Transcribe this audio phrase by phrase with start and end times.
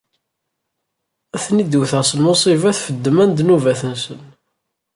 [1.35, 4.19] Ad ten-id-wteɣ s lmuṣibat ɣef ddemma n ddnubat-nsen.